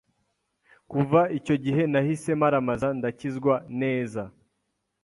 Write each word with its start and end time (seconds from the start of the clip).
kuva 0.91 1.21
icyo 1.37 1.55
gihe 1.63 1.81
nahise 1.91 2.31
maramaza 2.41 2.87
ndakizwa 2.97 3.55
neza, 3.81 4.21